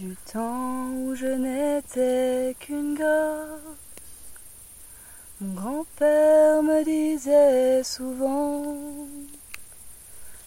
[0.00, 3.60] Du temps où je n'étais qu'une gosse,
[5.40, 8.76] mon grand-père me disait souvent,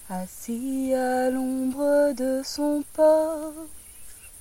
[0.09, 4.33] assis à l'ombre de son porche,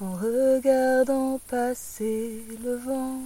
[0.00, 3.20] en regardant passer le vent.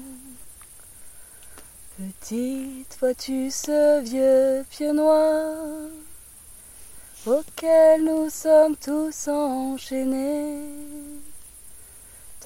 [1.98, 5.54] Petite, vois-tu ce vieux pied noir
[7.26, 10.95] auquel nous sommes tous enchaînés.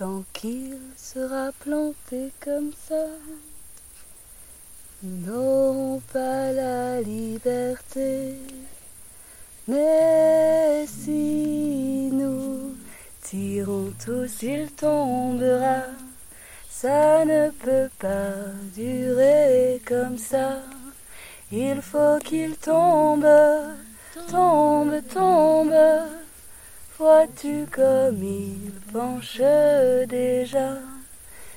[0.01, 3.05] Tant qu'il sera planté comme ça,
[5.03, 8.37] nous n'aurons pas la liberté.
[9.69, 12.75] Mais si nous
[13.21, 15.83] tirons tous, il tombera.
[16.71, 18.33] Ça ne peut pas
[18.75, 20.63] durer comme ça.
[21.53, 23.27] Il faut qu'il tombe
[24.31, 26.20] tombe, tombe.
[27.01, 29.41] Vois-tu comme il penche
[30.07, 30.77] déjà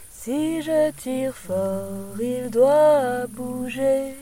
[0.09, 4.16] Si je tire fort, il doit bouger.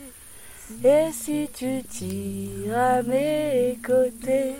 [0.82, 4.56] Et si tu tires à mes côtés,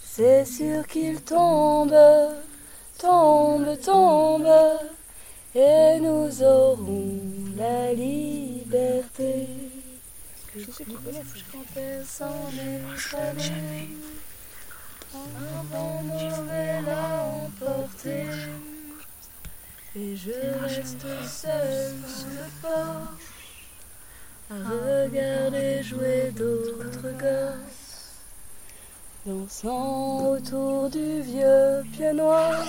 [0.00, 1.92] c'est sûr qu'il tombe,
[2.96, 4.46] tombe, tombe.
[5.56, 7.18] Et nous aurons
[7.56, 9.48] la liberté
[10.52, 13.50] que je sais qu'il connaît, faut que je.
[15.14, 18.26] Un vent mauvais l'a emporté.
[19.96, 20.30] Et je
[20.62, 23.12] reste seul sur le port
[24.50, 28.20] à regarder jouer d'autres gosses,
[29.26, 32.64] dansant autour du vieux pied noir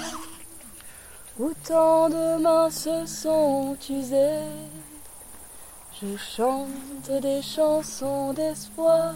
[1.40, 4.50] où tant de mains se sont usées.
[6.02, 9.14] Je chante des chansons d'espoir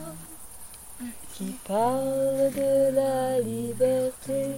[1.34, 4.56] qui parlent de la liberté.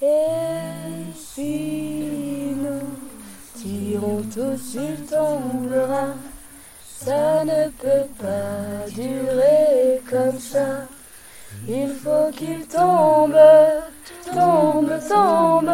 [0.00, 6.14] Et si nous tirons tous, il tombera.
[7.00, 10.86] Ça ne peut pas durer comme ça.
[11.68, 13.36] Il faut qu'il tombe,
[14.32, 15.72] tombe, tombe.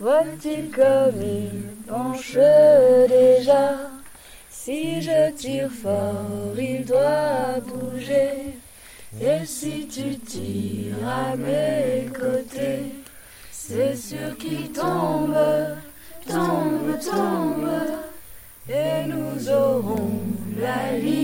[0.00, 2.36] Vois-tu comme il penche
[3.08, 3.91] déjà?
[4.64, 8.54] Si je tire fort, il doit bouger.
[9.20, 12.92] Et si tu tires à mes côtés,
[13.50, 15.36] c'est sûr qu'il tombe,
[16.28, 17.70] tombe, tombe.
[18.68, 20.20] Et nous aurons
[20.56, 21.21] la liberté.